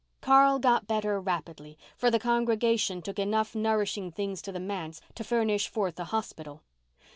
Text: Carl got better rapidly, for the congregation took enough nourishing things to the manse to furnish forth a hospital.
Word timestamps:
Carl 0.19 0.57
got 0.57 0.87
better 0.87 1.19
rapidly, 1.21 1.77
for 1.95 2.09
the 2.09 2.17
congregation 2.17 3.03
took 3.03 3.19
enough 3.19 3.53
nourishing 3.53 4.09
things 4.11 4.41
to 4.41 4.51
the 4.51 4.59
manse 4.59 4.99
to 5.13 5.23
furnish 5.23 5.67
forth 5.67 5.99
a 5.99 6.05
hospital. 6.05 6.63